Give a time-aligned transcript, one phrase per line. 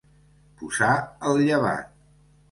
[0.61, 0.95] Posar
[1.31, 1.93] el llevat.